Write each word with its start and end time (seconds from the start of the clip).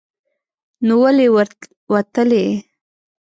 نو 0.85 0.93
ولې 1.03 1.27
ور 1.35 1.49
وتلې 1.93 2.45